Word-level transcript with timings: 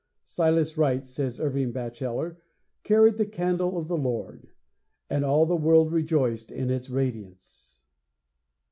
Silas 0.25 0.79
Wright, 0.79 1.05
says 1.05 1.39
Irving 1.39 1.71
Bacheller, 1.71 2.37
carried 2.81 3.17
the 3.17 3.25
candle 3.27 3.77
of 3.77 3.87
the 3.87 3.95
Lord; 3.95 4.47
and 5.11 5.23
all 5.23 5.45
the 5.45 5.55
world 5.55 5.91
rejoiced 5.91 6.51
in 6.51 6.71
its 6.71 6.89
radiance. 6.89 7.81